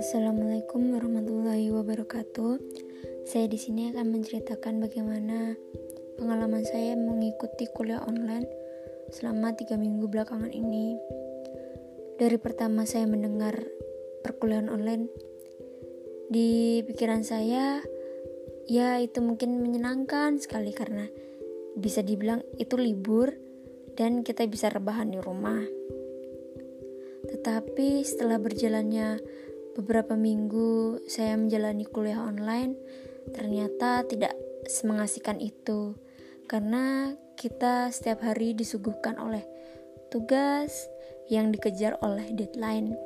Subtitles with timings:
[0.00, 2.56] Assalamualaikum warahmatullahi wabarakatuh.
[3.28, 5.52] Saya di sini akan menceritakan bagaimana
[6.16, 8.48] pengalaman saya mengikuti kuliah online
[9.12, 10.96] selama tiga minggu belakangan ini.
[12.16, 13.60] Dari pertama saya mendengar
[14.24, 15.12] perkuliahan online,
[16.32, 17.84] di pikiran saya,
[18.64, 21.04] ya itu mungkin menyenangkan sekali karena
[21.76, 23.49] bisa dibilang itu libur
[24.00, 25.60] dan kita bisa rebahan di rumah.
[27.28, 29.20] Tetapi setelah berjalannya
[29.76, 32.80] beberapa minggu saya menjalani kuliah online,
[33.36, 34.32] ternyata tidak
[34.64, 35.92] semengasihkan itu
[36.48, 39.44] karena kita setiap hari disuguhkan oleh
[40.08, 40.88] tugas
[41.28, 42.96] yang dikejar oleh deadline.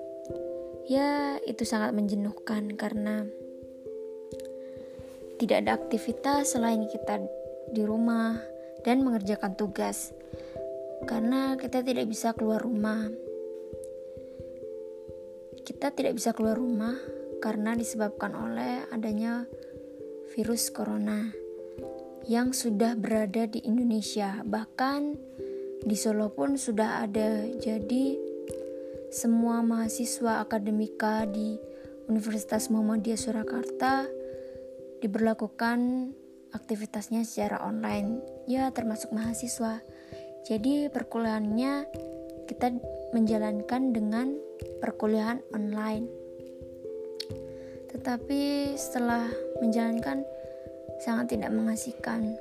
[0.87, 3.27] Ya, itu sangat menjenuhkan karena
[5.43, 7.19] tidak ada aktivitas selain kita
[7.75, 8.39] di rumah
[8.87, 10.15] dan mengerjakan tugas
[11.03, 13.11] karena kita tidak bisa keluar rumah.
[15.67, 16.95] Kita tidak bisa keluar rumah
[17.43, 19.51] karena disebabkan oleh adanya
[20.33, 21.35] virus corona
[22.25, 24.41] yang sudah berada di Indonesia.
[24.47, 25.01] Bahkan
[25.85, 27.45] di Solo pun sudah ada.
[27.61, 28.17] Jadi
[29.13, 31.61] semua mahasiswa akademika di
[32.09, 34.09] Universitas Muhammadiyah Surakarta
[35.05, 36.11] diberlakukan
[36.57, 38.25] aktivitasnya secara online.
[38.49, 39.85] Ya, termasuk mahasiswa.
[40.45, 41.89] Jadi perkuliahannya
[42.45, 42.77] kita
[43.17, 44.37] menjalankan dengan
[44.85, 46.05] perkuliahan online.
[47.89, 49.33] Tetapi setelah
[49.65, 50.21] menjalankan
[51.01, 52.37] sangat tidak mengasihkan.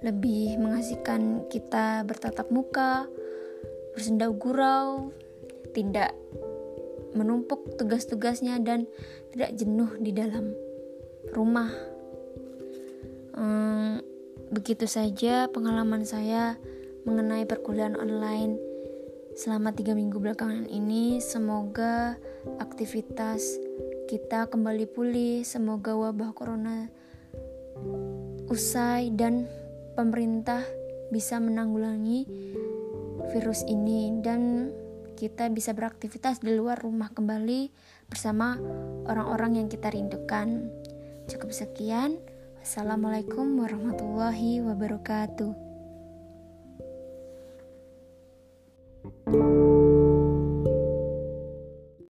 [0.00, 3.04] Lebih mengasihkan kita bertatap muka,
[3.92, 5.12] bersendau gurau,
[5.76, 6.16] tidak
[7.12, 8.88] menumpuk tugas-tugasnya dan
[9.36, 10.56] tidak jenuh di dalam
[11.32, 11.72] rumah.
[13.36, 14.00] Hmm,
[14.48, 16.56] begitu saja pengalaman saya
[17.06, 18.58] mengenai perkuliahan online
[19.38, 21.22] selama tiga minggu belakangan ini.
[21.22, 22.18] Semoga
[22.58, 23.62] aktivitas
[24.10, 26.90] kita kembali pulih, semoga wabah corona
[28.46, 29.46] usai dan
[29.98, 30.62] pemerintah
[31.10, 32.26] bisa menanggulangi
[33.34, 34.70] virus ini dan
[35.16, 37.72] kita bisa beraktivitas di luar rumah kembali
[38.06, 38.60] bersama
[39.08, 40.68] orang-orang yang kita rindukan.
[41.26, 42.20] Cukup sekian.
[42.62, 45.65] Wassalamualaikum warahmatullahi wabarakatuh.